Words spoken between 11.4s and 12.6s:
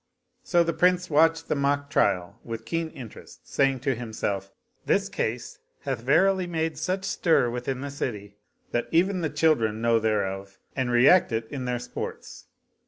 in their sports."